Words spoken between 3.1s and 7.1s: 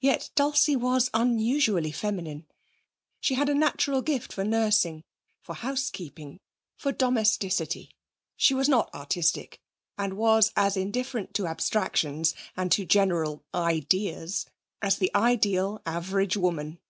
she had a natural gift for nursing, for housekeeping, for